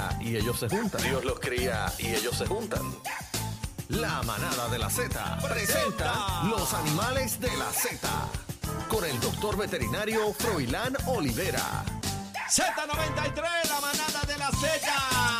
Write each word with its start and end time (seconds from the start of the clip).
cría 0.00 0.18
y 0.20 0.36
ellos 0.36 0.58
se 0.58 0.68
juntan. 0.68 1.02
Dios 1.02 1.24
los 1.24 1.40
cría 1.40 1.92
y 1.98 2.06
ellos 2.08 2.36
se 2.36 2.46
juntan. 2.46 2.82
La 3.88 4.22
manada 4.22 4.68
de 4.68 4.78
la 4.78 4.88
Z 4.88 5.38
presenta 5.48 6.44
los 6.44 6.72
animales 6.74 7.40
de 7.40 7.54
la 7.56 7.70
Z 7.72 8.08
con 8.88 9.04
el 9.04 9.18
doctor 9.20 9.56
veterinario 9.56 10.32
Froilán 10.34 10.96
Olivera. 11.06 11.84
Z93, 12.48 13.68
la 13.68 13.80
manada 13.80 14.22
de 14.26 14.38
la 14.38 14.50
Z. 14.50 14.86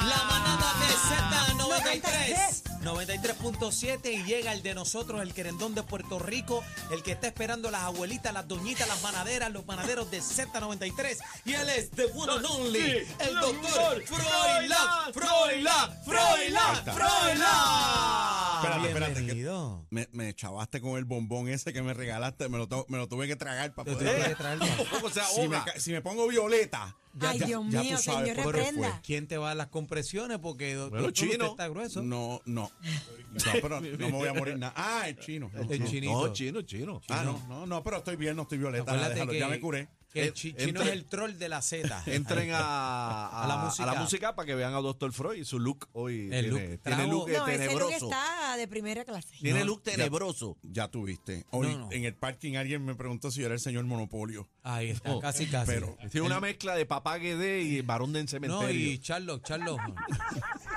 La 0.08 0.24
manada 0.24 0.72
de 0.80 2.00
Z93. 2.00 2.19
93.7 2.90 4.12
y 4.12 4.24
llega 4.24 4.52
el 4.52 4.62
de 4.62 4.74
nosotros, 4.74 5.22
el 5.22 5.32
querendón 5.32 5.74
de 5.74 5.82
Puerto 5.82 6.18
Rico, 6.18 6.64
el 6.90 7.02
que 7.02 7.12
está 7.12 7.28
esperando 7.28 7.70
las 7.70 7.82
abuelitas, 7.82 8.32
las 8.32 8.48
doñitas, 8.48 8.88
las 8.88 9.02
manaderas, 9.02 9.50
los 9.50 9.66
manaderos 9.66 10.10
de 10.10 10.20
Z93. 10.20 11.18
Y 11.44 11.52
él 11.52 11.68
es 11.70 11.90
the 11.90 12.06
one 12.14 12.32
and 12.32 12.46
only, 12.46 13.06
el 13.18 13.34
doctor 13.40 14.02
Froilán, 14.04 15.12
Froilán, 15.12 16.04
Froilán, 16.04 16.84
Froilán. 16.84 18.39
Espérate, 18.62 18.88
espérate, 18.88 19.26
que 19.26 19.84
me, 19.90 20.08
me 20.12 20.34
chavaste 20.34 20.80
con 20.80 20.96
el 20.98 21.04
bombón 21.04 21.48
ese 21.48 21.72
que 21.72 21.82
me 21.82 21.94
regalaste, 21.94 22.48
me 22.48 22.58
lo, 22.58 22.68
tu- 22.68 22.84
me 22.88 22.98
lo 22.98 23.08
tuve 23.08 23.26
que 23.26 23.36
tragar 23.36 23.74
para 23.74 23.92
poder. 23.92 24.16
tuve 24.16 24.28
que 24.28 24.34
traerlo. 24.34 24.64
o 25.04 25.10
sea, 25.10 25.24
si 25.24 25.48
me, 25.48 25.56
ca- 25.64 25.78
si 25.78 25.92
me 25.92 26.00
pongo 26.02 26.26
violeta, 26.28 26.96
Ay, 27.20 27.38
ya, 27.40 27.46
Dios 27.46 27.64
ya 27.70 27.82
mío, 27.82 27.96
tú 27.96 28.02
sabes 28.02 28.28
señor, 28.30 28.44
por 28.44 28.54
qué 28.54 28.60
reprenda. 28.62 28.90
fue. 28.92 29.00
¿Quién 29.02 29.26
te 29.26 29.36
va 29.36 29.46
a 29.46 29.48
dar 29.48 29.56
las 29.56 29.66
compresiones? 29.68 30.38
Porque 30.38 30.76
Bueno, 30.76 31.08
usted 31.08 31.30
chino. 31.30 31.46
está 31.46 31.68
grueso. 31.68 32.02
No, 32.02 32.40
no. 32.44 32.70
No, 33.32 33.52
pero 33.60 33.80
no 33.80 33.88
me 33.98 34.10
voy 34.12 34.28
a 34.28 34.34
morir 34.34 34.56
nada. 34.58 34.72
Ah, 34.76 35.08
el 35.08 35.18
chino. 35.18 35.50
el 35.54 35.62
El 35.62 35.68
chino. 35.78 35.86
chinito. 35.90 36.12
No, 36.26 36.32
chino, 36.32 36.62
chino. 36.62 37.00
Ah, 37.08 37.22
no, 37.24 37.42
no, 37.48 37.66
no, 37.66 37.82
pero 37.82 37.96
estoy 37.98 38.16
bien, 38.16 38.36
no 38.36 38.42
estoy 38.42 38.58
violeta. 38.58 38.82
Acuérdate 38.84 39.14
déjalo, 39.14 39.32
que, 39.32 39.38
ya 39.38 39.48
me 39.48 39.58
curé. 39.60 39.88
Que 40.12 40.22
el 40.22 40.28
Eh, 40.28 40.32
chi- 40.32 40.54
chino 40.54 40.82
es 40.82 40.88
el 40.88 41.04
troll 41.04 41.32
de 41.38 41.48
la 41.48 41.62
Z. 41.62 42.02
Entren 42.06 42.50
a, 42.52 42.58
a, 42.58 43.44
A 43.44 43.46
la 43.46 43.54
a 43.54 43.64
música. 43.64 43.86
la 43.86 43.94
música 44.00 44.34
para 44.34 44.46
que 44.46 44.54
vean 44.54 44.74
a 44.74 44.78
Dr. 44.80 45.12
Freud 45.12 45.38
y 45.38 45.44
su 45.44 45.58
look 45.58 45.88
hoy. 45.92 46.28
El 46.32 46.50
tiene, 46.50 46.68
look 46.68 46.80
tiene 46.82 47.06
look 47.06 47.28
No, 47.30 47.46
ese 47.46 47.66
look 47.66 47.68
tenebroso. 47.90 48.04
está 48.06 48.56
de 48.56 48.68
primera 48.68 49.04
clase. 49.04 49.36
Tiene 49.40 49.60
No, 49.60 49.66
look 49.66 49.82
tenebroso. 49.82 50.56
Ya 50.62 50.88
tuviste. 50.88 51.46
Hoy 51.50 51.68
No, 51.68 51.78
no. 51.78 51.92
en 51.92 52.04
el 52.04 52.14
parking 52.14 52.56
alguien 52.56 52.84
me 52.84 52.94
preguntó 52.94 53.30
si 53.30 53.40
yo 53.40 53.46
era 53.46 53.54
el 53.54 53.60
señor 53.60 53.84
Monopolio. 53.84 54.48
Ahí 54.62 54.90
está, 54.90 55.12
Oh, 55.12 55.20
casi, 55.20 55.46
casi. 55.46 55.70
pero- 55.70 55.96
Tiene 56.10 56.26
una 56.26 56.40
mezcla 56.40 56.74
de 56.74 56.86
papá 56.86 57.16
Guedé 57.18 57.62
y 57.62 57.80
varón 57.82 58.12
del 58.12 58.28
cementerio. 58.28 58.66
No, 58.66 58.70
y 58.70 58.98
Charlo, 58.98 59.38
Charlo. 59.38 59.76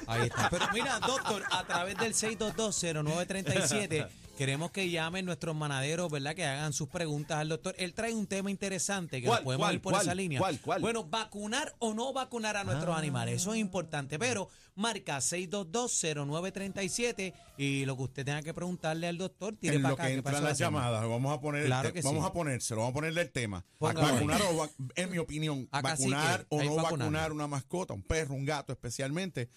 Ahí 0.08 0.23
está. 0.28 0.50
Pero 0.50 0.66
mira, 0.73 1.00
doctor, 1.00 1.44
a 1.52 1.64
través 1.66 1.97
del 1.97 2.14
6220937 2.14 4.08
queremos 4.38 4.72
que 4.72 4.89
llamen 4.89 5.26
nuestros 5.26 5.56
manaderos, 5.56 6.12
¿verdad? 6.12 6.36
Que 6.36 6.45
hagan 6.45 6.73
sus 6.73 6.89
preguntas 6.89 7.38
al 7.38 7.50
doctor. 7.50 7.76
Él 7.78 7.94
trae 7.94 8.14
un 8.14 8.28
tema 8.28 8.50
interesante 8.52 9.22
que 9.22 9.28
¿Cuál, 9.28 9.40
nos 9.40 9.44
podemos 9.45 9.66
cuál, 9.66 9.75
ir 9.75 9.81
por 9.81 9.94
cuál, 9.94 10.03
esa 10.06 10.16
línea. 10.16 10.40
cuál, 10.40 10.59
cuál? 10.59 10.81
Bueno, 10.81 11.03
vacunar 11.03 11.73
o 11.80 11.94
no 11.94 12.14
vacunar 12.14 12.58
a 12.58 12.64
nuestros 12.64 12.98
animales, 12.98 13.42
eso 13.42 13.53
es 13.53 13.59
importante. 13.59 14.17
Pero 14.17 14.50
marca 14.75 15.17
6220937 15.22 17.34
y 17.58 17.86
lo 17.86 17.95
que 17.95 18.03
usted 18.03 18.25
tenga 18.25 18.42
que 18.42 18.53
preguntarle 18.53 19.08
al 19.08 19.17
doctor, 19.17 19.56
tire 19.56 19.75
en 19.75 19.81
para 19.84 19.90
lo 19.92 19.95
acá. 19.95 20.08
que 20.08 20.14
entran 20.16 20.44
las 20.44 20.58
llamadas, 20.58 21.08
vamos 21.08 21.31
a 21.36 21.40
poner, 21.40 21.66
Claro 21.66 21.94
que 21.94 22.02
vamos 22.02 22.23
sí. 22.23 22.30
a 22.30 22.34
ponérselo, 22.34 22.81
vamos 22.81 22.92
a 22.92 22.95
ponerle 22.95 23.22
el 23.22 23.31
tema. 23.31 23.64
Póngalo 23.78 24.14
vacunar 24.14 24.42
o 24.42 24.58
va- 24.58 24.70
en 24.95 25.12
mi 25.12 25.20
opinión, 25.20 25.68
Acá 25.72 25.95
sí 25.95 26.09
vacunar 26.09 26.45
o 26.50 26.64
no 26.64 26.75
vacunar 26.75 27.31
una 27.31 27.47
mascota, 27.47 27.94
un 27.94 28.02
perro, 28.03 28.34
un 28.34 28.45
gato, 28.45 28.73
especialmente 28.73 29.50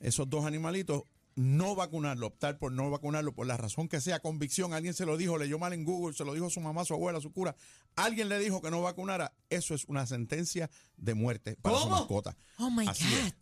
esos 0.00 0.28
dos 0.28 0.44
animalitos, 0.44 1.02
no 1.38 1.76
vacunarlo, 1.76 2.26
optar 2.26 2.58
por 2.58 2.72
no 2.72 2.90
vacunarlo 2.90 3.32
por 3.32 3.46
la 3.46 3.56
razón 3.56 3.88
que 3.88 4.00
sea, 4.00 4.18
convicción, 4.18 4.72
alguien 4.72 4.92
se 4.92 5.06
lo 5.06 5.16
dijo, 5.16 5.38
leyó 5.38 5.56
mal 5.56 5.72
en 5.72 5.84
Google, 5.84 6.12
se 6.12 6.24
lo 6.24 6.34
dijo 6.34 6.50
su 6.50 6.60
mamá, 6.60 6.84
su 6.84 6.94
abuela, 6.94 7.20
su 7.20 7.32
cura, 7.32 7.54
alguien 7.94 8.28
le 8.28 8.40
dijo 8.40 8.60
que 8.60 8.72
no 8.72 8.82
vacunara, 8.82 9.32
eso 9.48 9.72
es 9.74 9.84
una 9.84 10.04
sentencia 10.04 10.68
de 10.96 11.14
muerte 11.14 11.56
para 11.62 11.76
su 11.76 11.84
¿Cómo? 11.84 11.96
mascota. 11.96 12.36
Oh 12.58 12.70
my 12.70 12.88
Así 12.88 13.04
God. 13.04 13.26
es. 13.26 13.34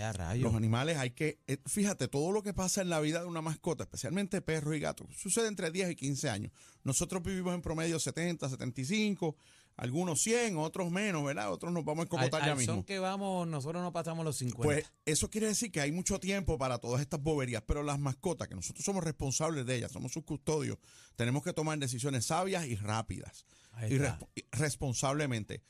A 0.00 0.12
rayos. 0.12 0.44
Los 0.44 0.54
animales 0.54 0.96
hay 0.96 1.10
que, 1.10 1.40
eh, 1.46 1.58
fíjate, 1.66 2.08
todo 2.08 2.32
lo 2.32 2.42
que 2.42 2.54
pasa 2.54 2.80
en 2.80 2.88
la 2.88 3.00
vida 3.00 3.20
de 3.20 3.26
una 3.26 3.42
mascota, 3.42 3.82
especialmente 3.82 4.40
perros 4.40 4.74
y 4.74 4.80
gatos, 4.80 5.08
sucede 5.14 5.48
entre 5.48 5.70
10 5.70 5.90
y 5.90 5.96
15 5.96 6.30
años. 6.30 6.52
Nosotros 6.82 7.22
vivimos 7.22 7.54
en 7.54 7.60
promedio 7.60 7.98
70, 7.98 8.48
75, 8.48 9.36
algunos 9.76 10.20
100, 10.22 10.56
otros 10.58 10.90
menos, 10.90 11.24
¿verdad? 11.24 11.52
Otros 11.52 11.72
nos 11.72 11.84
vamos 11.84 12.00
a 12.00 12.02
Al, 12.02 12.06
escocotar 12.06 12.40
ya 12.46 12.52
al 12.52 12.58
son 12.64 12.76
mismo. 12.76 12.84
que 12.86 12.98
vamos, 12.98 13.46
nosotros 13.48 13.82
no 13.82 13.92
pasamos 13.92 14.24
los 14.24 14.36
50. 14.36 14.62
Pues 14.62 14.92
eso 15.06 15.30
quiere 15.30 15.46
decir 15.48 15.72
que 15.72 15.80
hay 15.80 15.92
mucho 15.92 16.20
tiempo 16.20 16.58
para 16.58 16.78
todas 16.78 17.00
estas 17.00 17.20
boberías, 17.22 17.62
pero 17.66 17.82
las 17.82 17.98
mascotas, 17.98 18.48
que 18.48 18.54
nosotros 18.54 18.84
somos 18.84 19.02
responsables 19.02 19.64
de 19.66 19.76
ellas, 19.76 19.92
somos 19.92 20.12
sus 20.12 20.24
custodios, 20.24 20.78
tenemos 21.16 21.42
que 21.42 21.52
tomar 21.52 21.78
decisiones 21.78 22.26
sabias 22.26 22.66
y 22.66 22.76
rápidas 22.76 23.44
y, 23.88 23.94
resp- 23.94 24.28
y 24.34 24.44
responsablemente. 24.52 25.62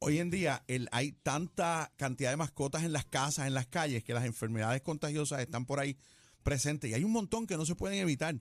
Hoy 0.00 0.18
en 0.18 0.30
día 0.30 0.64
el, 0.66 0.88
hay 0.92 1.12
tanta 1.12 1.92
cantidad 1.96 2.30
de 2.30 2.36
mascotas 2.36 2.82
en 2.82 2.92
las 2.92 3.04
casas, 3.04 3.46
en 3.46 3.54
las 3.54 3.66
calles, 3.66 4.02
que 4.04 4.12
las 4.14 4.24
enfermedades 4.24 4.82
contagiosas 4.82 5.40
están 5.40 5.66
por 5.66 5.80
ahí 5.80 5.96
presentes 6.42 6.90
y 6.90 6.94
hay 6.94 7.04
un 7.04 7.12
montón 7.12 7.46
que 7.46 7.56
no 7.56 7.64
se 7.64 7.74
pueden 7.74 7.98
evitar. 7.98 8.34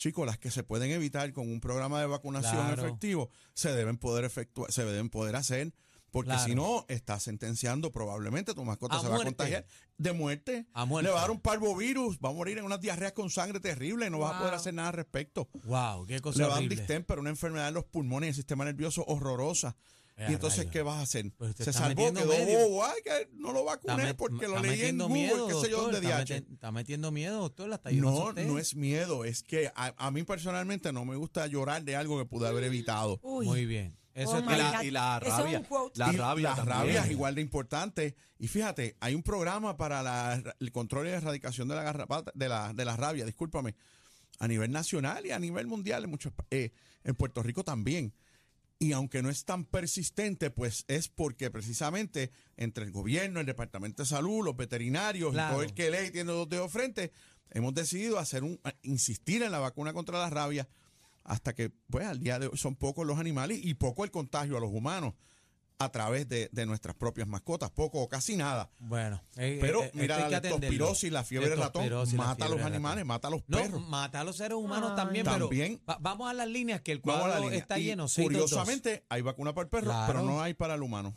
Chicos, 0.00 0.24
las 0.24 0.38
que 0.38 0.50
se 0.50 0.62
pueden 0.62 0.90
evitar 0.92 1.30
con 1.34 1.46
un 1.52 1.60
programa 1.60 2.00
de 2.00 2.06
vacunación 2.06 2.54
Claro. 2.68 2.82
efectivo 2.86 3.28
se 3.52 3.70
deben 3.74 3.98
poder 3.98 4.24
efectuar, 4.24 4.72
se 4.72 4.82
deben 4.86 5.10
poder 5.10 5.36
hacer, 5.36 5.74
porque 6.10 6.30
Claro. 6.30 6.44
si 6.46 6.54
no, 6.54 6.86
estás 6.88 7.22
sentenciando 7.24 7.92
probablemente 7.92 8.54
tu 8.54 8.64
mascota 8.64 8.96
A 8.96 9.00
se 9.02 9.08
va 9.08 9.16
a 9.16 9.22
contagiar 9.24 9.66
de 9.98 10.12
muerte. 10.14 10.66
A 10.72 10.86
muerte. 10.86 11.06
Le 11.08 11.12
va 11.12 11.18
a 11.18 11.20
dar 11.24 11.30
un 11.30 11.40
parvovirus, 11.42 12.18
va 12.18 12.30
a 12.30 12.32
morir 12.32 12.56
en 12.56 12.64
unas 12.64 12.80
diarreas 12.80 13.12
con 13.12 13.28
sangre 13.28 13.60
terrible 13.60 14.06
y 14.06 14.10
no 14.10 14.20
vas 14.20 14.36
a 14.36 14.38
poder 14.38 14.52
Wow. 14.52 14.60
hacer 14.60 14.72
nada 14.72 14.88
al 14.88 14.94
respecto. 14.94 15.50
wow, 15.64 16.06
qué 16.06 16.18
cosa 16.20 16.38
Le 16.38 16.44
va 16.46 16.56
a 16.56 16.60
dar 16.60 16.68
distemper, 16.70 17.18
una 17.18 17.28
enfermedad 17.28 17.68
en 17.68 17.74
los 17.74 17.84
pulmones 17.84 18.28
y 18.28 18.30
el 18.30 18.34
sistema 18.36 18.64
nervioso 18.64 19.04
horrorosa. 19.06 19.76
Y 20.28 20.32
entonces. 20.34 20.66
¿qué 20.66 20.82
vas 20.82 20.96
a 20.98 21.02
hacer? 21.02 21.30
Pues 21.36 21.54
Se 21.56 21.72
salvó, 21.72 22.12
quedó 22.12 22.26
medio. 22.26 22.58
bobo. 22.68 22.84
Ay, 22.84 23.00
que 23.04 23.28
no 23.34 23.52
lo 23.52 23.64
vacuné 23.64 23.94
met- 24.12 24.16
porque 24.16 24.46
lo 24.48 24.60
leí 24.60 24.82
en 24.82 24.98
Google, 24.98 25.14
miedo, 25.14 25.48
qué 25.48 25.54
sé 25.54 25.70
yo, 25.70 25.82
dónde 25.82 25.98
está, 25.98 26.22
está 26.36 26.72
metiendo 26.72 27.10
miedo, 27.10 27.40
doctor, 27.40 27.68
la 27.68 27.76
está 27.76 27.90
No, 27.92 28.26
usted. 28.28 28.46
no 28.46 28.58
es 28.58 28.74
miedo, 28.76 29.24
es 29.24 29.42
que 29.42 29.70
a, 29.74 29.94
a 29.96 30.10
mí 30.10 30.22
personalmente 30.24 30.92
no 30.92 31.04
me 31.04 31.16
gusta 31.16 31.46
llorar 31.46 31.82
de 31.84 31.96
algo 31.96 32.18
que 32.18 32.24
pude 32.26 32.46
haber 32.48 32.64
evitado. 32.64 33.18
Uy. 33.22 33.46
Muy 33.46 33.64
bien. 33.66 33.96
Eso 34.12 34.32
Oh 34.32 34.38
es 34.38 34.44
y, 34.44 34.58
la, 34.58 34.84
y 34.84 34.90
la 34.90 35.18
Eso 35.22 35.26
es 35.28 35.32
un 35.38 35.40
rabia. 35.44 35.62
quote. 35.68 35.98
La 35.98 36.12
rabia 36.12 36.48
las 36.48 36.56
también. 36.56 36.76
rabias 36.78 37.10
igual 37.10 37.34
de 37.36 37.40
importante. 37.40 38.16
Y 38.38 38.48
fíjate, 38.48 38.96
hay 39.00 39.14
un 39.14 39.22
programa 39.22 39.76
para 39.76 40.02
la- 40.02 40.42
el 40.58 40.72
control 40.72 41.06
y 41.06 41.10
erradicación 41.10 41.68
de 41.68 41.76
la 41.76 41.82
garrapata, 41.84 42.32
de 42.34 42.48
la, 42.48 42.72
de 42.74 42.84
la 42.84 42.96
rabia, 42.96 43.24
discúlpame, 43.24 43.76
a 44.40 44.48
nivel 44.48 44.72
nacional 44.72 45.24
y 45.26 45.30
a 45.30 45.38
nivel 45.38 45.66
mundial 45.68 46.04
en 46.04 46.10
muchos 46.10 46.32
eh, 46.50 46.72
en 47.04 47.14
Puerto 47.14 47.42
Rico 47.42 47.62
también. 47.62 48.12
Y 48.82 48.92
aunque 48.92 49.22
no 49.22 49.28
es 49.28 49.44
tan 49.44 49.66
persistente, 49.66 50.50
pues 50.50 50.86
es 50.88 51.08
porque 51.08 51.50
precisamente 51.50 52.32
entre 52.56 52.82
el 52.84 52.90
gobierno, 52.90 53.38
el 53.38 53.44
Departamento 53.44 54.02
de 54.02 54.08
Salud, 54.08 54.42
los 54.42 54.56
veterinarios 54.56 55.32
Claro. 55.32 55.50
y 55.50 55.54
todo 55.56 55.62
el 55.64 55.74
que 55.74 55.90
lee 55.90 56.06
y 56.08 56.10
tiene 56.10 56.32
dos 56.32 56.48
dedos 56.48 56.72
frente, 56.72 57.12
hemos 57.50 57.74
decidido 57.74 58.18
hacer 58.18 58.42
un 58.42 58.58
insistir 58.82 59.42
en 59.42 59.52
la 59.52 59.58
vacuna 59.58 59.92
contra 59.92 60.18
la 60.18 60.30
rabia 60.30 60.66
hasta 61.24 61.54
que, 61.54 61.68
pues, 61.90 62.06
al 62.06 62.20
día 62.20 62.38
de 62.38 62.46
hoy 62.46 62.56
son 62.56 62.74
pocos 62.74 63.06
los 63.06 63.18
animales 63.18 63.60
y 63.62 63.74
poco 63.74 64.02
el 64.02 64.10
contagio 64.10 64.56
a 64.56 64.60
los 64.60 64.70
humanos 64.72 65.12
a 65.80 65.88
través 65.90 66.28
de, 66.28 66.50
de 66.52 66.66
nuestras 66.66 66.94
propias 66.94 67.26
mascotas, 67.26 67.70
poco 67.70 68.00
o 68.02 68.08
casi 68.08 68.36
nada. 68.36 68.70
Bueno, 68.78 69.22
eh, 69.36 69.56
Pero 69.62 69.82
eh, 69.82 69.86
esto 69.86 69.98
mira, 69.98 70.18
la 70.28 70.28
leptospirosis, 70.40 71.10
la 71.10 71.24
fiebre 71.24 71.48
de 71.48 71.56
ratón, 71.56 71.88
mata 72.16 72.44
a 72.44 72.48
los 72.50 72.60
animales, 72.60 72.98
ratón. 72.98 73.06
mata 73.08 73.28
a 73.28 73.30
los 73.30 73.42
No, 73.48 73.58
perros. 73.58 73.88
mata 73.88 74.20
a 74.20 74.24
los 74.24 74.36
seres 74.36 74.56
humanos 74.58 74.90
Ay. 74.90 74.96
también, 74.96 75.24
pero 75.24 75.48
También. 75.48 75.80
va- 75.88 75.96
vamos 75.98 76.30
a 76.30 76.34
las 76.34 76.48
líneas 76.48 76.82
que 76.82 76.92
el 76.92 77.00
cuadro 77.00 77.28
la 77.28 77.40
línea. 77.40 77.58
está 77.58 77.78
Y 77.78 77.84
lleno. 77.84 78.08
622. 78.08 78.50
curiosamente, 78.50 79.06
hay 79.08 79.22
vacuna 79.22 79.54
para 79.54 79.62
el 79.64 79.70
perro, 79.70 79.84
Claro. 79.86 80.12
pero 80.12 80.22
no 80.24 80.42
hay 80.42 80.52
para 80.52 80.74
el 80.74 80.82
humano. 80.82 81.14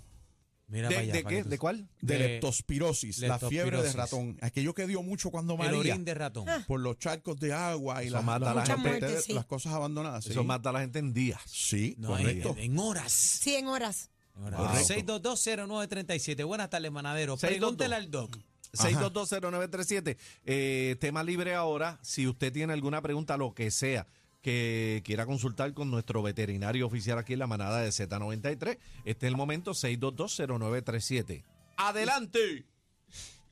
Mira 0.70 0.88
¿De, 0.88 0.96
para 0.96 1.02
allá, 1.04 1.14
de 1.14 1.24
qué? 1.26 1.44
tú- 1.44 1.50
¿De 1.50 1.58
cuál? 1.60 1.90
De, 2.02 2.18
De 2.18 2.20
leptospirosis, 2.20 3.20
la 3.20 3.38
fiebre 3.38 3.82
de 3.84 3.92
ratón. 3.92 4.38
Aquello 4.42 4.74
que 4.74 4.88
dio 4.88 5.04
mucho 5.04 5.30
cuando 5.30 5.54
El 5.54 5.60
María. 5.60 5.78
orín 5.94 6.06
de 6.06 6.14
ratón. 6.14 6.46
Por 6.68 6.80
los 6.80 6.98
charcos 6.98 7.38
de 7.38 7.52
agua 7.54 8.02
y 8.04 8.10
las, 8.10 8.24
mata 8.24 8.54
la 8.56 8.66
gente. 8.66 8.70
las- 8.72 8.80
Mucha 8.80 8.90
muerte, 9.08 9.22
sí. 9.22 9.34
las 9.34 9.46
cosas 9.46 9.74
abandonadas. 9.74 10.26
Eso 10.26 10.40
sí. 10.40 10.48
mata 10.48 10.70
a 10.70 10.74
la 10.74 10.80
gente 10.80 11.00
en 11.00 11.14
días. 11.14 11.42
Sí, 11.46 11.96
No, 12.00 12.18
en, 12.18 12.24
correcto. 12.24 12.56
en 12.58 12.80
horas. 12.80 13.12
100 13.12 13.68
horas. 13.68 13.68
En 13.68 13.68
horas. 13.68 14.10
Correcto. 14.34 14.64
6220937. 14.66 16.46
Buenas 16.46 16.70
tardes, 16.70 16.92
manadero. 16.92 17.38
622. 17.38 17.78
Pregúntele 17.78 17.96
al 17.96 18.10
doc. 18.12 18.38
6220937. 18.74 20.18
Eh, 20.46 20.96
tema 21.00 21.24
libre 21.24 21.54
ahora. 21.56 22.00
Si 22.02 22.28
usted 22.28 22.52
tiene 22.52 22.74
alguna 22.74 23.02
pregunta, 23.02 23.38
lo 23.38 23.54
que 23.54 23.70
sea, 23.72 24.08
que 24.42 25.02
quiera 25.06 25.26
consultar 25.26 25.74
con 25.74 25.92
nuestro 25.92 26.22
veterinario 26.24 26.86
oficial 26.88 27.18
aquí 27.20 27.34
en 27.34 27.40
la 27.40 27.48
manada 27.48 27.82
de 27.82 27.90
Z93, 27.90 28.78
este 29.06 29.26
es 29.28 29.32
el 29.32 29.38
momento 29.38 29.72
6220937. 29.74 31.44
¡Adelante! 31.78 32.66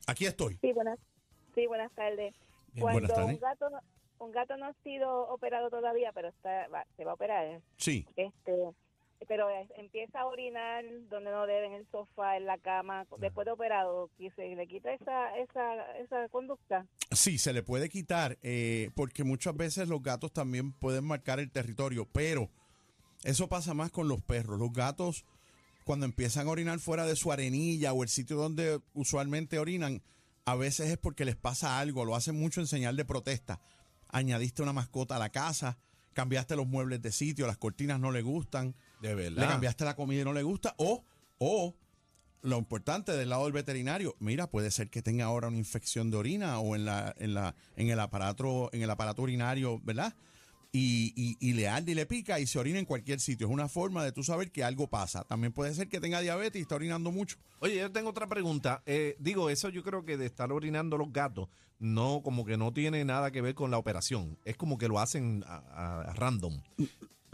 Aquí 0.06 0.26
estoy. 0.26 0.58
Sí, 0.60 0.72
buenas, 0.72 0.98
sí, 1.54 1.66
buenas 1.66 1.92
tardes. 1.92 2.34
Bien, 2.72 2.80
Cuando 2.82 3.00
buenas 3.00 3.14
tardes. 3.16 3.34
un 3.34 3.40
gato 3.40 3.70
no, 3.70 3.80
un 4.18 4.32
gato 4.32 4.56
no 4.56 4.66
ha 4.66 4.72
sido 4.82 5.28
operado 5.28 5.70
todavía, 5.70 6.10
pero 6.12 6.28
está 6.28 6.66
va- 6.68 6.86
se 6.96 7.04
va 7.04 7.12
a 7.12 7.14
operar. 7.14 7.60
Sí. 7.76 8.04
Este, 8.16 8.52
pero 9.28 9.48
empieza 9.76 10.20
a 10.20 10.26
orinar 10.26 10.84
donde 11.08 11.30
no 11.30 11.46
debe, 11.46 11.66
en 11.66 11.74
el 11.74 11.86
sofá, 11.90 12.36
en 12.36 12.46
la 12.46 12.58
cama, 12.58 13.06
después 13.18 13.44
de 13.44 13.52
operado, 13.52 14.10
y 14.18 14.30
se 14.30 14.54
le 14.54 14.66
quita 14.66 14.92
esa 14.92 15.36
esa 15.38 15.98
esa 15.98 16.28
conducta. 16.28 16.86
Sí, 17.10 17.38
se 17.38 17.52
le 17.52 17.62
puede 17.62 17.88
quitar, 17.88 18.38
eh, 18.42 18.90
porque 18.94 19.24
muchas 19.24 19.56
veces 19.56 19.88
los 19.88 20.02
gatos 20.02 20.32
también 20.32 20.72
pueden 20.72 21.04
marcar 21.04 21.40
el 21.40 21.50
territorio, 21.50 22.06
pero 22.12 22.48
eso 23.24 23.48
pasa 23.48 23.74
más 23.74 23.90
con 23.90 24.08
los 24.08 24.22
perros. 24.22 24.58
Los 24.58 24.72
gatos 24.72 25.24
cuando 25.84 26.06
empiezan 26.06 26.46
a 26.46 26.50
orinar 26.50 26.78
fuera 26.78 27.06
de 27.06 27.16
su 27.16 27.32
arenilla 27.32 27.92
o 27.92 28.02
el 28.02 28.08
sitio 28.08 28.36
donde 28.36 28.80
usualmente 28.94 29.58
orinan, 29.58 30.02
a 30.44 30.54
veces 30.56 30.90
es 30.90 30.98
porque 30.98 31.24
les 31.24 31.36
pasa 31.36 31.78
algo, 31.78 32.04
lo 32.04 32.14
hacen 32.14 32.38
mucho 32.38 32.60
en 32.60 32.66
señal 32.66 32.96
de 32.96 33.04
protesta. 33.04 33.60
Añadiste 34.08 34.62
una 34.62 34.72
mascota 34.72 35.16
a 35.16 35.18
la 35.18 35.30
casa, 35.30 35.78
cambiaste 36.12 36.56
los 36.56 36.66
muebles 36.66 37.00
de 37.02 37.12
sitio, 37.12 37.46
las 37.46 37.58
cortinas 37.58 38.00
no 38.00 38.12
le 38.12 38.22
gustan, 38.22 38.74
De 39.02 39.08
le 39.14 39.30
verdad. 39.30 39.48
cambiaste 39.50 39.84
la 39.84 39.94
comida 39.96 40.22
y 40.22 40.24
no 40.24 40.32
le 40.32 40.42
gusta, 40.42 40.74
o, 40.78 41.04
o 41.38 41.74
lo 42.42 42.58
importante 42.58 43.12
del 43.12 43.28
lado 43.28 43.44
del 43.44 43.52
veterinario, 43.52 44.16
mira, 44.18 44.48
puede 44.48 44.70
ser 44.70 44.88
que 44.90 45.02
tenga 45.02 45.26
ahora 45.26 45.48
una 45.48 45.58
infección 45.58 46.10
de 46.10 46.16
orina 46.16 46.58
o 46.58 46.74
en 46.74 46.84
la, 46.84 47.14
en 47.18 47.34
la, 47.34 47.54
en 47.76 47.90
el 47.90 48.00
aparato, 48.00 48.70
en 48.72 48.82
el 48.82 48.90
aparato 48.90 49.22
urinario, 49.22 49.80
¿verdad? 49.84 50.14
Y, 50.74 51.12
y, 51.14 51.36
y 51.38 51.52
le 51.52 51.68
arde 51.68 51.92
y 51.92 51.94
le 51.94 52.06
pica 52.06 52.40
y 52.40 52.46
se 52.46 52.58
orina 52.58 52.78
en 52.78 52.86
cualquier 52.86 53.20
sitio. 53.20 53.46
Es 53.46 53.52
una 53.52 53.68
forma 53.68 54.02
de 54.04 54.10
tú 54.10 54.24
saber 54.24 54.50
que 54.50 54.64
algo 54.64 54.88
pasa. 54.88 55.22
También 55.24 55.52
puede 55.52 55.74
ser 55.74 55.88
que 55.90 56.00
tenga 56.00 56.20
diabetes 56.20 56.58
y 56.58 56.62
está 56.62 56.76
orinando 56.76 57.12
mucho. 57.12 57.36
Oye, 57.58 57.76
yo 57.76 57.92
tengo 57.92 58.08
otra 58.08 58.26
pregunta. 58.26 58.82
Eh, 58.86 59.14
digo, 59.20 59.50
eso 59.50 59.68
yo 59.68 59.82
creo 59.82 60.04
que 60.06 60.16
de 60.16 60.24
estar 60.24 60.50
orinando 60.50 60.96
los 60.96 61.12
gatos, 61.12 61.48
no, 61.78 62.22
como 62.24 62.46
que 62.46 62.56
no 62.56 62.72
tiene 62.72 63.04
nada 63.04 63.30
que 63.30 63.42
ver 63.42 63.54
con 63.54 63.70
la 63.70 63.76
operación. 63.76 64.38
Es 64.46 64.56
como 64.56 64.78
que 64.78 64.88
lo 64.88 64.98
hacen 64.98 65.44
a, 65.46 65.56
a- 65.56 66.00
a 66.10 66.14
random. 66.14 66.58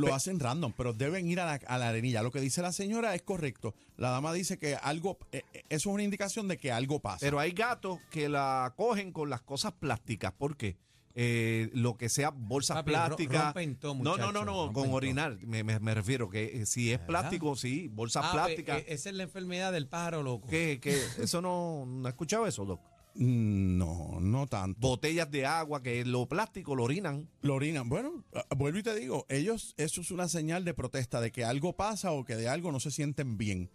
Lo 0.00 0.14
hacen 0.14 0.38
random, 0.38 0.72
pero 0.76 0.92
deben 0.92 1.26
ir 1.28 1.40
a 1.40 1.44
la, 1.44 1.54
a 1.66 1.76
la 1.76 1.88
arenilla. 1.88 2.22
Lo 2.22 2.30
que 2.30 2.40
dice 2.40 2.62
la 2.62 2.70
señora 2.70 3.16
es 3.16 3.22
correcto. 3.22 3.74
La 3.96 4.10
dama 4.10 4.32
dice 4.32 4.56
que 4.56 4.76
algo, 4.76 5.18
eh, 5.32 5.42
eh, 5.52 5.64
eso 5.70 5.90
es 5.90 5.94
una 5.94 6.04
indicación 6.04 6.46
de 6.46 6.56
que 6.56 6.70
algo 6.70 7.00
pasa. 7.00 7.18
Pero 7.18 7.40
hay 7.40 7.50
gatos 7.50 7.98
que 8.08 8.28
la 8.28 8.74
cogen 8.76 9.10
con 9.10 9.28
las 9.28 9.42
cosas 9.42 9.72
plásticas. 9.72 10.30
¿Por 10.32 10.56
qué? 10.56 10.76
Eh, 11.16 11.68
lo 11.74 11.96
que 11.96 12.08
sea 12.08 12.30
bolsas 12.30 12.76
Papi, 12.76 12.92
plásticas. 12.92 13.44
rompen 13.46 13.74
todo, 13.74 13.96
no, 13.96 14.16
no, 14.16 14.30
no, 14.30 14.44
no, 14.44 14.72
con 14.72 14.84
todo. 14.84 14.92
orinar. 14.94 15.36
Me, 15.44 15.64
me- 15.64 15.80
me 15.80 15.94
refiero 15.94 16.30
que 16.30 16.60
eh, 16.62 16.66
si 16.66 16.92
es 16.92 16.98
¿Verdad? 17.00 17.06
plástico, 17.22 17.56
sí, 17.56 17.88
bolsas 17.88 18.24
Ah, 18.28 18.32
plásticas. 18.34 18.84
esa 18.86 19.08
es 19.08 19.16
la 19.16 19.24
enfermedad 19.24 19.72
del 19.72 19.88
pájaro 19.88 20.22
loco. 20.22 20.46
que, 20.46 20.78
que 20.80 20.96
eso 21.20 21.42
no, 21.42 21.86
no 21.86 22.06
he 22.06 22.10
escuchado 22.10 22.46
eso, 22.46 22.64
Doc. 22.64 22.80
Mm, 23.20 23.76
No, 23.78 24.18
no 24.20 24.46
tanto. 24.46 24.78
Botellas 24.80 25.30
de 25.30 25.44
agua 25.44 25.82
que 25.82 26.04
lo 26.04 26.26
plástico 26.26 26.74
lo 26.76 26.84
orinan. 26.84 27.28
Lo 27.42 27.54
orinan. 27.56 27.88
Bueno, 27.88 28.24
ah, 28.34 28.44
vuelvo 28.56 28.78
y 28.78 28.82
te 28.82 28.94
digo, 28.94 29.26
ellos, 29.28 29.74
eso 29.76 30.00
es 30.00 30.10
una 30.10 30.28
señal 30.28 30.64
de 30.64 30.72
protesta 30.74 31.20
de 31.20 31.32
que 31.32 31.44
algo 31.44 31.74
pasa 31.74 32.12
o 32.12 32.24
que 32.24 32.36
de 32.36 32.48
algo 32.48 32.70
no 32.72 32.78
se 32.80 32.90
sienten 32.92 33.36
bien. 33.36 33.70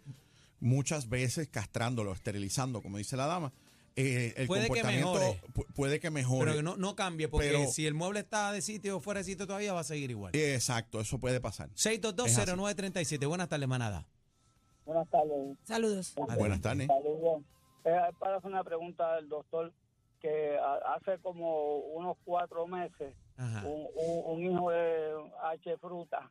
Muchas 0.60 1.08
veces 1.10 1.48
castrándolo, 1.48 2.12
esterilizando, 2.12 2.80
como 2.80 2.96
dice 2.98 3.16
la 3.18 3.26
dama. 3.26 3.52
Eh, 3.96 4.32
el 4.38 4.46
Puede 4.48 4.62
que 4.62 4.68
comportamiento 4.68 5.12
mejore. 5.14 5.40
pu- 5.52 5.66
puede 5.74 6.00
que 6.00 6.10
mejore. 6.10 6.46
Pero 6.46 6.56
que 6.56 6.62
no, 6.64 6.76
no 6.76 6.96
cambie, 6.96 7.28
porque 7.28 7.48
Pero- 7.48 7.70
si 7.70 7.86
el 7.86 7.94
mueble 7.94 8.20
está 8.20 8.50
de 8.50 8.60
sitio 8.62 8.96
o 8.96 9.00
fuera 9.00 9.20
de 9.20 9.24
sitio 9.24 9.46
todavía 9.46 9.72
va 9.72 9.80
a 9.80 9.84
seguir 9.84 10.10
igual. 10.10 10.34
Exacto, 10.34 11.00
eso 11.00 11.18
puede 11.20 11.40
pasar. 11.40 11.68
6220937. 11.74 13.26
Buenas 13.28 13.48
tardes, 13.48 13.68
manada. 13.68 14.06
Buenas 14.86 15.08
tardes. 15.10 15.56
Saludos. 15.64 16.14
Buenas 16.36 16.60
tardes. 16.60 16.88
Saludos. 16.88 17.42
Eh, 17.84 18.00
para 18.18 18.36
hacer 18.36 18.50
una 18.50 18.64
pregunta 18.64 19.14
al 19.14 19.28
doctor, 19.28 19.72
que 20.20 20.58
hace 20.86 21.18
como 21.18 21.76
unos 21.78 22.16
cuatro 22.24 22.66
meses 22.66 23.14
un, 23.36 23.86
un- 23.94 24.22
un 24.26 24.42
hijo 24.42 24.70
de 24.70 25.12
H. 25.42 25.76
Fruta 25.78 26.30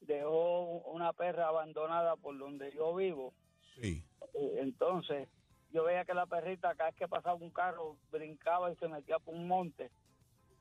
dejó 0.00 0.60
una 0.90 1.12
perra 1.14 1.48
abandonada 1.48 2.16
por 2.16 2.36
donde 2.36 2.70
yo 2.72 2.94
vivo. 2.94 3.32
Sí. 3.80 4.04
Eh, 4.34 4.58
Entonces, 4.60 5.28
yo 5.72 5.84
veía 5.84 6.04
que 6.04 6.12
la 6.12 6.26
perrita, 6.26 6.74
cada 6.74 6.90
vez 6.90 6.98
que 6.98 7.08
pasaba 7.08 7.34
un 7.36 7.50
carro, 7.50 7.96
brincaba 8.12 8.70
y 8.70 8.76
se 8.76 8.88
metía 8.88 9.18
por 9.18 9.34
un 9.34 9.48
monte. 9.48 9.90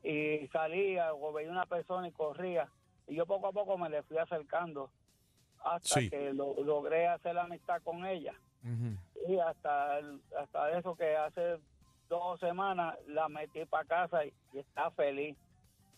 Y 0.04 0.48
salía 0.50 1.14
o 1.14 1.34
veía 1.34 1.52
una 1.52 1.66
persona 1.66 2.08
y 2.08 2.12
corría. 2.14 2.70
Y 3.08 3.16
yo 3.16 3.26
poco 3.26 3.48
a 3.48 3.52
poco 3.52 3.78
me 3.78 3.90
le 3.90 4.04
fui 4.04 4.18
acercando 4.18 4.90
hasta 5.64 6.00
Sí. 6.00 6.10
que 6.10 6.34
lo- 6.34 6.62
logré 6.64 7.08
hacer 7.08 7.36
la 7.36 7.44
amistad 7.44 7.82
con 7.84 8.06
ella. 8.06 8.34
Y 9.28 9.40
hasta, 9.40 10.00
el- 10.00 10.22
hasta 10.40 10.78
eso 10.78 10.96
que 10.96 11.16
hace 11.16 11.58
dos 12.10 12.40
semanas 12.40 12.96
la 13.08 13.30
metí 13.30 13.66
para 13.66 13.86
casa 13.86 14.26
y, 14.26 14.34
y 14.54 14.60
está 14.60 14.92
feliz. 14.92 15.36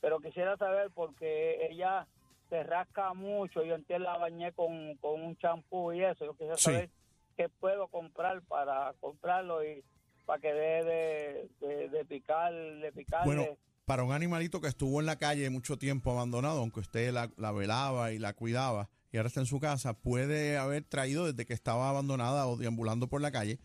Pero 0.02 0.20
quisiera 0.20 0.56
saber 0.58 0.92
porque 0.94 1.68
ella 1.70 2.08
se 2.50 2.62
rasca 2.64 3.14
mucho. 3.14 3.64
Yo 3.64 3.76
entiendo 3.76 4.06
la 4.12 4.18
bañé 4.18 4.52
con, 4.54 4.96
con 4.98 5.22
un 5.22 5.36
champú 5.38 5.92
y 5.94 6.04
eso. 6.04 6.26
Yo 6.26 6.34
quisiera 6.34 6.58
Sí. 6.58 6.64
saber 6.66 6.90
qué 7.38 7.50
puedo 7.50 7.88
comprar 7.88 8.42
para 8.44 8.94
comprarlo 9.00 9.64
y 9.66 9.84
para 10.26 10.40
que 10.40 10.54
deje 10.54 10.84
de, 10.86 11.50
de, 11.60 11.90
de 11.90 12.06
picar, 12.06 12.54
de 12.54 12.92
picarle. 12.92 13.26
Bueno, 13.26 13.46
para 13.86 14.04
un 14.04 14.12
animalito 14.12 14.62
que 14.62 14.68
estuvo 14.68 15.00
en 15.00 15.06
la 15.06 15.18
calle 15.18 15.50
mucho 15.50 15.78
tiempo 15.78 16.12
abandonado, 16.12 16.60
aunque 16.60 16.80
usted 16.80 17.12
la, 17.12 17.30
la 17.38 17.52
velaba 17.52 18.12
y 18.12 18.20
la 18.20 18.34
cuidaba 18.34 18.90
y 19.16 19.18
ahora 19.18 19.28
está 19.30 19.40
en 19.40 19.46
su 19.46 19.60
casa, 19.62 19.94
puede 19.94 20.58
haber 20.58 20.84
traído 20.84 21.26
desde 21.26 21.46
que 21.46 21.54
estaba 21.54 21.90
abandonada 21.90 22.48
o 22.48 22.58
deambulando 22.58 23.08
por 23.08 23.22
la 23.22 23.32
calle 23.32 23.60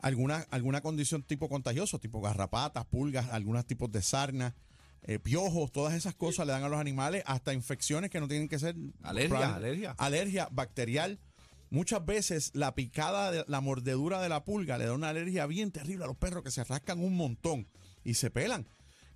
alguna, 0.00 0.46
alguna 0.50 0.80
condición 0.80 1.22
tipo 1.22 1.48
contagioso, 1.48 1.98
tipo 1.98 2.20
garrapatas, 2.20 2.84
pulgas, 2.86 3.28
algunos 3.30 3.66
tipos 3.66 3.90
de 3.92 4.02
sarna, 4.02 4.54
eh, 5.02 5.18
piojos, 5.18 5.70
todas 5.72 5.94
esas 5.94 6.14
cosas 6.14 6.46
le 6.46 6.52
dan 6.52 6.64
a 6.64 6.68
los 6.68 6.80
animales, 6.80 7.22
hasta 7.26 7.52
infecciones 7.54 8.10
que 8.10 8.20
no 8.20 8.28
tienen 8.28 8.48
que 8.48 8.58
ser 8.58 8.74
Alergia, 9.02 9.28
probable- 9.38 9.54
alergia. 9.56 9.94
alergia 9.98 10.48
bacterial. 10.50 11.18
Muchas 11.70 12.04
veces 12.04 12.50
la 12.54 12.74
picada, 12.74 13.30
de, 13.30 13.44
la 13.46 13.60
mordedura 13.60 14.20
de 14.22 14.28
la 14.28 14.44
pulga 14.44 14.78
le 14.78 14.86
da 14.86 14.92
una 14.92 15.10
alergia 15.10 15.46
bien 15.46 15.70
terrible 15.70 16.04
a 16.04 16.06
los 16.08 16.16
perros 16.16 16.42
que 16.42 16.50
se 16.50 16.64
rascan 16.64 16.98
un 16.98 17.16
montón 17.16 17.68
y 18.04 18.14
se 18.14 18.30
pelan. 18.30 18.66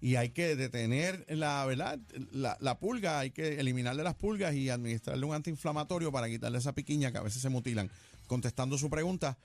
Y 0.02 0.16
hay 0.16 0.31
que 0.31 0.56
detener 0.56 1.25
la, 1.28 1.64
¿verdad? 1.64 2.00
La, 2.32 2.56
la 2.60 2.81
pulga, 2.81 3.20
hay 3.20 3.31
que 3.31 3.60
eliminarle 3.60 4.02
las 4.02 4.16
pulgas 4.16 4.52
y 4.52 4.69
administrarle 4.69 5.25
un 5.25 5.32
antiinflamatorio 5.32 6.10
para 6.10 6.28
quitarle 6.28 6.58
esa 6.58 6.75
piquiña 6.75 7.12
que 7.12 7.19
a 7.19 7.22
veces 7.22 7.40
se 7.40 7.49
mutilan. 7.49 7.88
Contestando 8.26 8.76
su 8.76 8.90
pregunta, 8.90 9.38